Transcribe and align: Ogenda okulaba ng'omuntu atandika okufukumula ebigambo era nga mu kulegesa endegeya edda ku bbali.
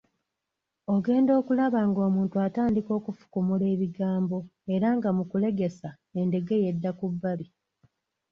Ogenda 0.93 1.31
okulaba 1.39 1.79
ng'omuntu 1.89 2.35
atandika 2.47 2.91
okufukumula 2.99 3.65
ebigambo 3.73 4.37
era 4.73 4.87
nga 4.97 5.09
mu 5.17 5.23
kulegesa 5.31 5.89
endegeya 6.19 6.67
edda 6.73 6.91
ku 6.99 7.05
bbali. 7.11 7.47